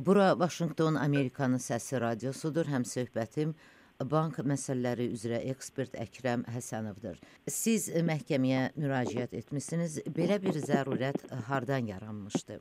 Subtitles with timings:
[0.00, 2.66] Bura Vaşinqton Amerikanın səsi radiosudur.
[2.66, 3.52] Həm söhbətim
[4.10, 7.20] bank məsələləri üzrə ekspert Əkrəm Həsənovdur.
[7.46, 10.00] Siz məhkəməyə müraciət etmisiniz.
[10.16, 12.58] Belə bir zərurət hardan yaranmışdı?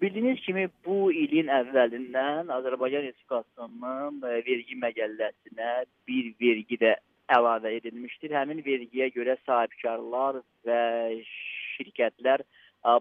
[0.00, 5.70] Bildiyiniz kimi bu ilin əvvəlindən Azərbaycan Respublikasının vergi məcəlləsinə
[6.08, 6.96] bir vergi də
[7.36, 8.32] əlavə edilmişdir.
[8.40, 10.82] Həmin vergiyə görə sahibkarlar və
[11.76, 12.48] şirkətlər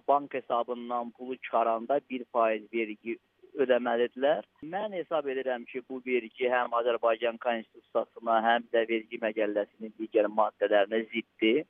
[0.07, 3.17] bank hesabından pulu çıxaranda 1% vergi
[3.63, 4.45] ödəməlidirlər.
[4.73, 11.03] Mən hesab edirəm ki, bu vergi həm Azərbaycan konstitusiyasına, həm də vergi məcəlləsinin digər maddələrinə
[11.13, 11.65] ziddir.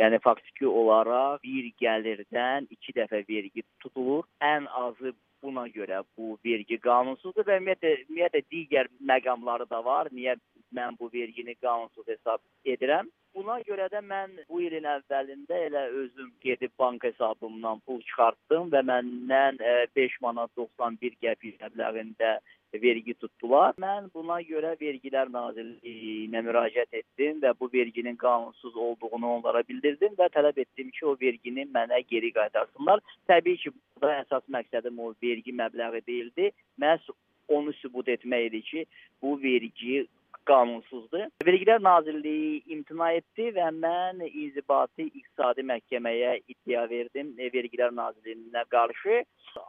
[0.00, 4.24] Yəni faktiki olaraq bir gəlirdən 2 dəfə vergi tutulur.
[4.42, 10.10] Ən azı buna görə bu vergi qanunsuzdur və ümumiyyətlə, ümumiyyətlə digər məqamları da var.
[10.14, 10.36] Niyə
[10.78, 12.40] mən bu vergini qanunsuz hesab
[12.74, 13.10] edirəm?
[13.34, 18.82] Buna görə də mən bu ilin əvvəlində elə özüm gedib bank hesabımdan pul çıxartdım və
[18.90, 19.62] məndən
[19.96, 22.34] 5 manat 91 qəpik məbləğində
[22.80, 23.74] vergi tutdular.
[23.80, 30.28] Mən buna görə Vergilər Nazirliyinə müraciət etdim və bu verginin qanunsuz olduğunu onlara bildirdim və
[30.32, 33.02] tələb etdim ki, o vergini mənə geri qaytarsınlar.
[33.28, 36.50] Təbii ki, burada əsas məqsədim o vergi məbləği deyildi.
[36.80, 37.12] Məhz
[37.48, 38.86] onu sübut etmək idi ki,
[39.22, 40.06] bu vergi
[40.48, 41.28] qanunsuzdur.
[41.46, 49.22] Vergilər Nazirliyi imtina etdi və mən inzibati iqtisadi məhkəməyə iddia verdim Vergilər Nazirliyinə qarşı.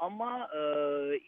[0.05, 0.63] Amma ə,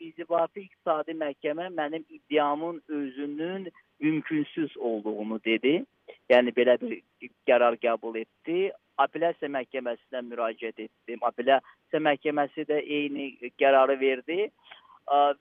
[0.07, 5.83] inzibati iqtisadi məhkəmə mənim iddiamın özünün mümkünsüz olduğunu dedi.
[6.29, 6.99] Yəni belə bir
[7.47, 8.71] qərar qəbul etdi.
[8.97, 11.21] Apellyasiya məhkəməsinə müraciət etdim.
[11.29, 13.29] Apellyasiya məhkəməsi də eyni
[13.59, 14.49] qərarı verdi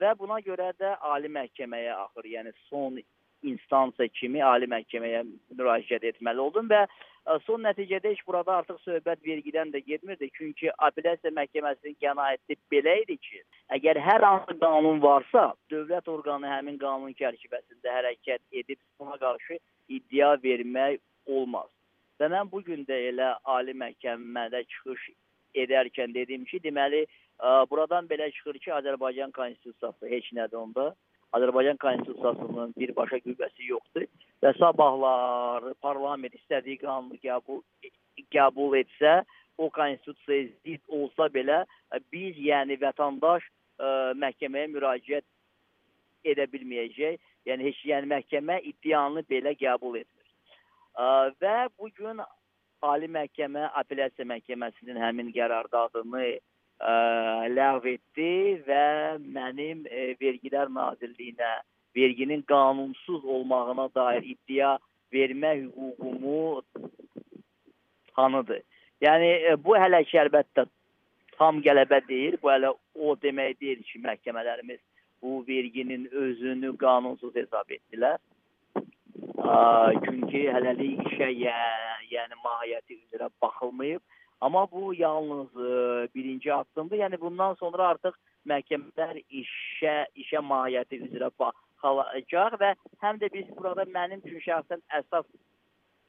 [0.01, 2.99] və buna görə də ali məhkəməyə axır, yəni son
[3.51, 5.25] instansiya kimi ali məhkəməyə
[5.57, 6.85] müraciət etməli oldum və
[7.45, 10.29] son nəticədə heç burada artıq söhbət vergidən də getmirdi.
[10.37, 13.41] Çünki apellyasiya məhkəməsinin qənaəti belə idi ki,
[13.77, 19.57] əgər hər hansı qanun varsa, dövlət orqanı həmin qanun çərçivəsində hərəkət edib buna qarşı
[19.89, 21.69] iddia vermək olmaz.
[22.21, 25.09] Və mən bu gün də elə ali məhkəmədə çıxış
[25.65, 27.05] edərkən dedim ki, deməli
[27.71, 30.93] buradan belə çıxır ki, Azərbaycan konstitusiyası heç nədir onda.
[31.35, 34.05] Azərbaycan konstitusiyasının birbaşa qüvvəsi yoxdur
[34.43, 37.61] və sabahlar parlament istədiyi qanunu qəbul
[38.31, 39.23] qəbul etsə,
[39.57, 41.63] o konstitusiyaya zidd olsa belə
[42.11, 43.89] biz, yəni vətəndaş ə,
[44.23, 45.25] məhkəməyə müraciət
[46.27, 47.19] edə bilməyəcək.
[47.45, 50.27] Yəni heç yəni məhkəmə iddianı belə qəbul etmir.
[50.95, 51.05] Ə,
[51.41, 52.23] və bu gün
[52.85, 56.25] Ali Məhkəmə Apellyasiya Məhkəməsinin həmin qərardadını
[56.79, 56.95] ə,
[57.51, 58.33] ləğv etdi
[58.67, 58.83] və
[59.21, 61.53] mənim ə, Vergilər Nazirliyinə
[61.95, 64.77] verginin qanunsuz olmağına dair iddia
[65.13, 66.61] vermə hüququmu
[68.15, 68.59] tanıdı.
[69.01, 70.67] Yəni ə, bu hələ ki əlbəttə
[71.37, 72.39] tam qələbə deyil.
[72.41, 74.81] Bu hələ o demək deyil ki, məhkəmələrimiz
[75.23, 78.19] bu verginin özünü qanunsuz hesab etdilər.
[78.75, 79.55] Ə,
[80.03, 81.31] çünki hələlik işə
[82.11, 84.03] yəni mahiyyəti üzrə baxılmayıb.
[84.41, 86.97] Amma bu yalnız e, birinci addımdır.
[86.97, 88.17] Yəni bundan sonra artıq
[88.49, 92.71] məhkəmələr işə işə mahiyyəti üzrə baxacaq və
[93.03, 95.25] həm də biz burada mənim üçün şəxsən əsas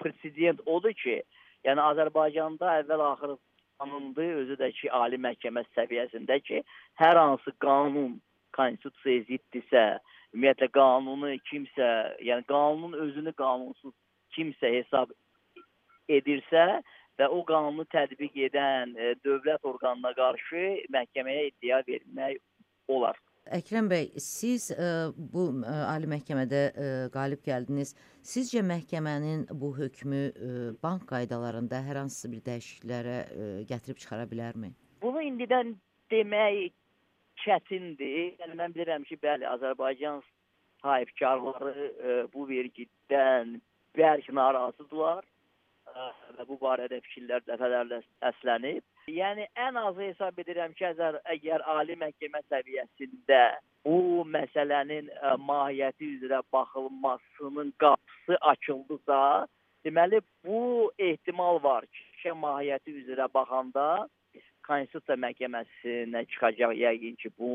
[0.02, 1.22] president odur ki,
[1.64, 3.36] yəni Azərbaycanda əvvəl-axır
[3.78, 6.62] qanundur, özü də ki, ali məhkəmə səviyyəsində ki,
[7.00, 8.18] hər hansı qanun
[8.56, 9.84] konstitusiyaya ziddirsə,
[10.34, 11.88] ümumiyyətlə qanunu kimsə,
[12.24, 13.94] yəni qanunun özünü qanunsuz
[14.36, 15.12] kimsə hesab
[16.08, 16.82] edirsə,
[17.20, 22.40] və o qanunu tətbiq edən e, dövlət orqanına qarşı məhkəməyə iddia vermək
[22.92, 23.18] olar.
[23.56, 27.94] Əkrəm bəy, siz ə, e, bu ə, e, ali məhkəmədə ə, qalib gəldiniz.
[28.26, 34.72] Sizcə məhkəmənin bu hökmü ə, bank qaydalarında hər hansı bir dəyişikliklərə ə, gətirib çıxara bilərmi?
[35.04, 35.76] Bunu indidən
[36.10, 36.74] demək
[37.44, 38.34] çətindir.
[38.42, 40.20] Yəni mən bilirəm ki, bəli, Azərbaycan
[40.82, 43.60] sahibkarları ə, bu vergidən
[43.96, 45.24] bərk narazıdırlar
[46.36, 48.84] və bu barədə fikirlər dəfələrlə səslənib.
[49.10, 53.42] Yəni ən azı hesab edirəm ki, əgər, əgər ali məhkəmə səviyyəsində
[53.86, 59.20] bu məsələnin ə, e, mahiyyəti üzrə baxılmasının qapısı açıldısa,
[59.86, 61.86] deməli bu ehtimal var
[62.22, 64.06] ki mahiyyəti üzrə baxanda
[64.66, 67.50] Konstitusiya məhkəməsinə çıxacaq yəqin ki, bu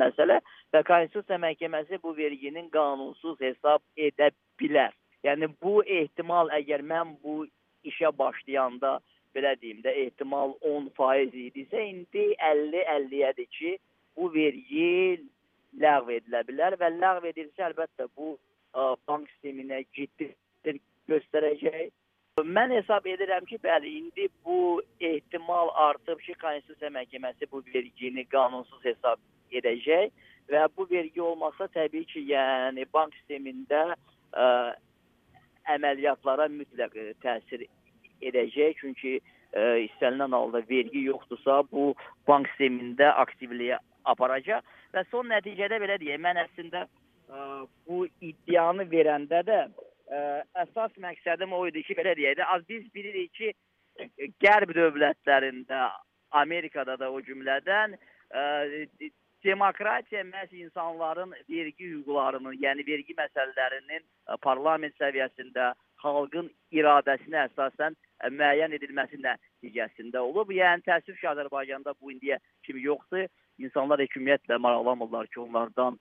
[0.00, 0.40] məsələ
[0.74, 4.90] və Konstitusiya məhkəməsi bu verginin qanunsuz hesab edə bilər.
[5.26, 7.44] Yəni bu ehtimal əgər mən bu
[7.90, 8.98] işə başlayanda
[9.36, 13.76] belə deyim də ehtimal 10% idisə, indi 50-50-yədir ki,
[14.16, 15.20] bu vergi
[15.82, 20.32] ləğv edilə bilər və ləğv edilsə əlbəttə bu ə, bank sisteminə ciddi
[21.10, 21.90] göstərəcək.
[22.44, 28.82] Mən hesab edirəm ki, bəli, indi bu ehtimal artıb ki, Konstitusiya Məhkəməsi bu vergini qanunsuz
[28.84, 29.20] hesab
[29.56, 30.12] edəcək
[30.52, 33.86] və bu vergi olmasa təbii ki, yəni bank sistemində
[34.32, 34.48] ə,
[35.76, 37.64] əməliyyatlara mütləq təsir
[38.20, 38.78] edəcək.
[38.80, 41.92] Çünki ə, istənilən halda vergi yoxdursa, bu
[42.28, 44.64] bank sistemində aktivliyə aparacaq
[44.94, 50.20] və son nəticədə belə deyək, mən əslində ə, bu iddianı verəndə də ə,
[50.64, 53.52] əsas məqsədim o idi ki, belə deyək də, az biz bilirik ki,
[54.42, 55.88] qərb dövlətlərində,
[56.36, 58.42] Amerikada da o cümlədən ə,
[59.46, 65.70] demokratiya məhz insanların vergi hüquqlarının, yəni vergi məsələlərinin ə, parlament səviyyəsində
[66.02, 70.52] xalqın iradəsinə əsasən müəyyən edilməsi nəticəsində olub.
[70.54, 73.26] Yəni təəssüf ki, Azərbaycanda bu indiyə kimi yoxdur.
[73.58, 75.98] İnsanlar ümumiyyətlə maraqlanmırlar ki, onlardan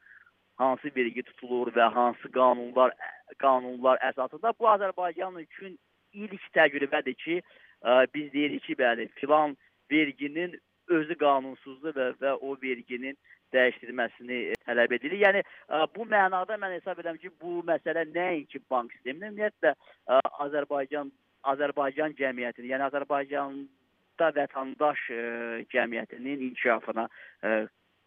[0.59, 2.95] hansı vergi tutulur və hansı qanunlar
[3.41, 5.77] qanunlar əsasında bu Azərbaycan üçün
[6.13, 7.41] ilk təcrübədir ki,
[7.83, 9.55] ə, biz deyirik ki, bəli, filan
[9.91, 10.55] verginin
[10.87, 13.17] özü qanunsuzdur və, və o verginin
[13.55, 15.19] dəyişdirilməsini tələb edilir.
[15.25, 15.43] Yəni
[15.95, 19.75] bu mənada mən hesab edirəm ki, bu məsələ nəinki bank sisteminə, ümumiyyətlə
[20.45, 21.11] Azərbaycan
[21.53, 25.23] Azərbaycan cəmiyyətinin, yəni Azərbaycanda vətəndaş ə,
[25.73, 27.55] cəmiyyətinin inkişafına ə,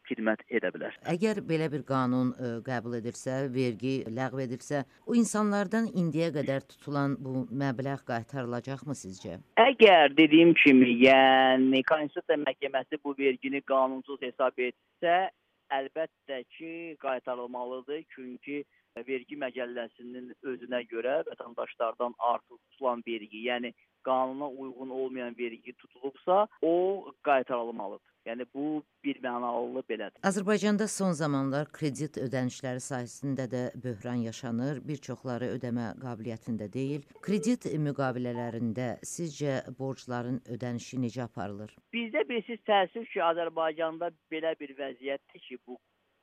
[0.08, 0.96] xidmət edə bilər.
[1.12, 7.16] Əgər belə bir qanun ə, qəbul edirsə, vergi ləğv edirsə, o insanlardan indiyə qədər tutulan
[7.20, 9.38] bu məbləğ qaytarılacaqmı sizcə?
[9.64, 15.28] Əgər dediyim kimi, yəni Konstitusiya məhkəməsi bu vergini qanunsuz hesab etsə,
[15.68, 18.04] əlbəttə ki, qaytarılmalıdır.
[18.14, 18.62] Çünki
[19.08, 23.72] vergi məcəlləsinin özünə görə vətəndaşlardan artıq tutulan vergi, yəni
[24.04, 26.74] qanuna uyğun olmayan vergi tutulubsa, o
[27.22, 28.14] qaytarılmalıdır.
[28.28, 30.20] Yəni bu bir mənalı belədir.
[30.30, 34.82] Azərbaycanda son zamanlar kredit ödənişləri sahəsində də böhran yaşanır.
[34.88, 37.06] Bir çoxları ödəmə qabiliyyətində deyil.
[37.24, 41.72] Kredit müqavilələrində sizcə borcların ödənişi necə aparılır?
[41.94, 45.78] Bizdə bilirsiniz təəssüf ki, Azərbaycanda belə bir vəziyyətdir ki, bu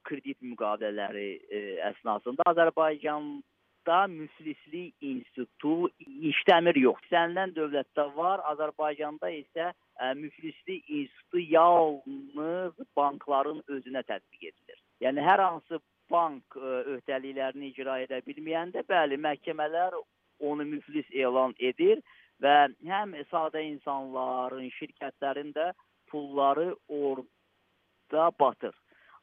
[0.08, 3.36] kredit müqavilələri e, əsnasında Azərbaycan
[3.86, 5.90] da müflislik institutu
[6.32, 7.02] işləmir yox.
[7.06, 14.82] İstənilən dövlətdə var, Azərbaycanda isə ə, e, müflislik institutu yalnız bankların özünə tətbiq edilir.
[15.06, 15.82] Yəni hər hansı
[16.12, 19.98] bank ə, e, öhdəliklərini icra edə bilməyəndə, bəli, məhkəmələr
[20.46, 22.02] onu müflis elan edir
[22.44, 22.56] və
[22.90, 25.72] həm sadə insanların, şirkətlərin də
[26.12, 28.76] pulları orada batır.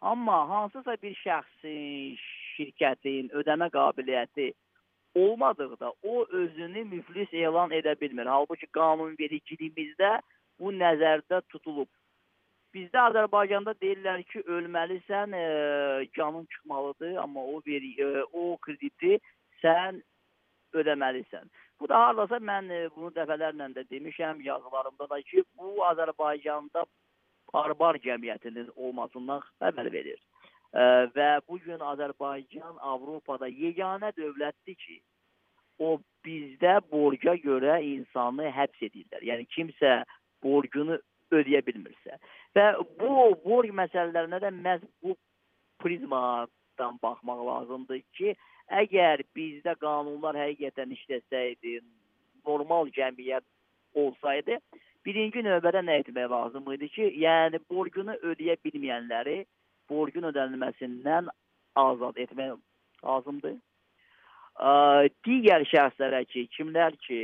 [0.02, 2.16] Amma hansısa bir şəxsin,
[2.56, 4.48] şirkətin ödəmə qabiliyyəti
[5.14, 8.26] olmadıqda o özünü müflis elan edə bilmir.
[8.26, 10.10] Halbuki qanunvericiliyimizdə
[10.58, 11.90] bu nəzərdə tutulub.
[12.74, 15.44] Bizdə Azərbaycanda deyirlər ki, ölməlisən, e,
[16.16, 19.18] canın çıxmalıdır, amma o veri, e, o krediti
[19.62, 20.00] sən
[20.72, 21.50] ödəməlisən.
[21.80, 26.86] Bu da hardasa mən e, bunu dəfələrlə də demişəm yazılarımda da ki, bu Azərbaycanda
[27.52, 30.20] barbar cəmiyyətinin olmasından xəbər verir
[31.16, 35.00] və bu gün Azərbaycan Avropada yeganə dövlətdir ki,
[35.78, 39.24] o bizdə borca görə insanı həbs edirlər.
[39.26, 40.02] Yəni kimsə
[40.42, 40.98] borcunu
[41.32, 42.18] ödəyə bilmirsə.
[42.56, 45.16] Və bu borc məsələlərinə də məhz bu
[45.82, 48.36] prizmadan baxmaq lazımdır ki,
[48.72, 51.80] əgər bizdə qanunlar həqiqətən işləsəydi,
[52.46, 53.44] normal cəmiyyət
[53.98, 54.56] olsaydı,
[55.06, 59.42] birinci növbədə nə etmək lazım idi ki, yəni borcunu ödəyə bilməyənləri
[59.90, 61.30] borcun ödənilməsindən
[61.82, 62.56] azad etmək
[63.04, 63.56] lazımdır.
[65.26, 67.20] Digər şəxslərə ki, kimlər ki,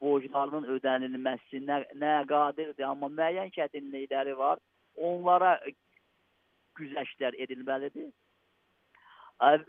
[0.00, 4.60] borclarının ödənilməsinə nə qadirdir, amma müəyyən çətinlikləri var,
[4.96, 5.58] onlara
[6.78, 8.10] güzəştlər edilməlidir.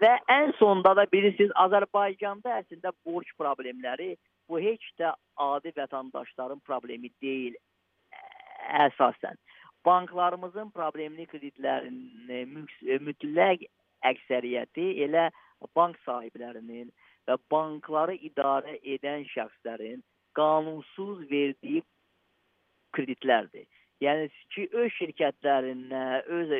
[0.02, 4.14] Və ən sonda da bilirsiniz, Azərbaycanda əslində borc problemləri
[4.50, 5.14] bu heç də
[5.50, 7.56] adi vətəndaşların problemi deyil
[8.86, 9.40] əsasən
[9.86, 13.68] banklarımızın problemli kreditlərinin e, mütləq
[14.06, 15.30] əksəriyyəti elə
[15.78, 16.90] bank sahiblərinin
[17.30, 20.04] və bankları idarə edən şəxslərin
[20.38, 21.84] qanunsuz verdiyi
[22.96, 23.66] kreditlərdir.
[24.04, 26.04] Yəni ki, öz şirkətlərinə,
[26.38, 26.52] öz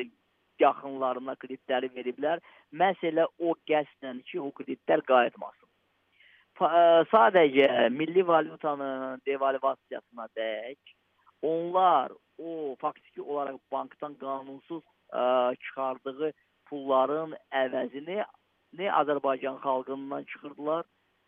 [0.60, 2.40] yaxınlarına kreditləri veriblər.
[2.72, 5.65] Məsələ o qəsdən ki, o kreditlər qayıtmasın.
[6.56, 6.68] E,
[7.12, 10.94] sadəcə milli valyutanın devalvasiyasına dək
[11.42, 14.82] onlar o faktiki olaraq bankdan qanunsuz
[15.12, 16.32] ə, çıxardığı
[16.70, 18.22] pulların əvəzini
[18.78, 20.84] nə Azərbaycan xalqından çıxırdılar.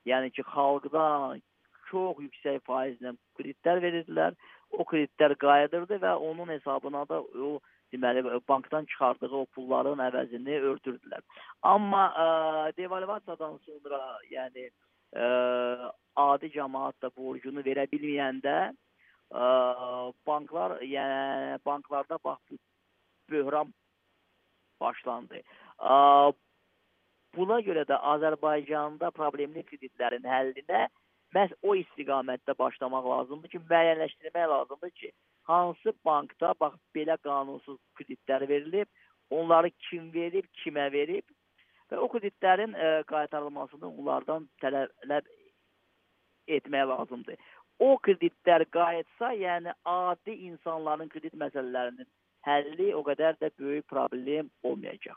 [0.09, 1.43] Yəni ki, xalqdan
[1.91, 4.37] çox yüksək faizlə kreditlər verirdilər.
[4.73, 7.59] O kreditlər qayıdırdı və onun hesabına da o
[7.93, 11.25] deməli bankdan çıxardığı o pulların əvəzini örtürdülər.
[11.63, 12.29] Amma ə,
[12.81, 14.01] devalvasiyadan sonra,
[14.33, 14.69] yəni
[15.15, 18.59] ə, adi cəmaət də borcunu verə bilməyəndə
[20.27, 22.59] banklar, yəni banklarda bax bu
[23.31, 23.73] böhran
[24.81, 25.43] başlandı.
[27.37, 30.87] Buna görə də Azərbaycanda problemli kreditlərin həllinə
[31.37, 35.13] məhz o istiqamətdə başlamaq lazımdır ki, müəyyənləşdirmək lazımdır ki,
[35.51, 38.89] hansı bankda bax belə qanunsuz kreditlər verilib,
[39.31, 41.29] onları kim verib, kimə verib
[41.91, 45.31] və o kreditlərin ə, e, qaytarılmasını onlardan tələb
[46.59, 47.39] etmək lazımdır.
[47.79, 52.09] O kreditlər qayıtsa, yəni adi insanların kredit məsələlərinin
[52.47, 55.17] həlli o qədər də böyük problem olmayacaq.